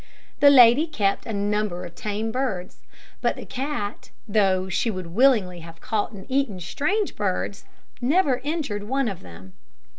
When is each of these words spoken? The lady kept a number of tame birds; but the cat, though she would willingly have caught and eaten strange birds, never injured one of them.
The 0.39 0.49
lady 0.49 0.87
kept 0.87 1.27
a 1.27 1.31
number 1.31 1.85
of 1.85 1.93
tame 1.93 2.31
birds; 2.31 2.77
but 3.21 3.35
the 3.35 3.45
cat, 3.45 4.09
though 4.27 4.67
she 4.67 4.89
would 4.89 5.13
willingly 5.13 5.59
have 5.59 5.79
caught 5.79 6.11
and 6.11 6.25
eaten 6.27 6.59
strange 6.59 7.15
birds, 7.15 7.65
never 8.01 8.39
injured 8.43 8.85
one 8.85 9.07
of 9.07 9.19
them. 9.21 9.53